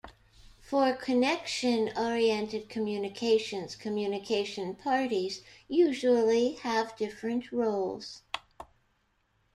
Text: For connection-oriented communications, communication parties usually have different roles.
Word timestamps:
For 0.61 0.93
connection-oriented 0.93 2.69
communications, 2.69 3.75
communication 3.75 4.73
parties 4.73 5.43
usually 5.67 6.53
have 6.53 6.97
different 6.97 7.51
roles. 7.51 8.23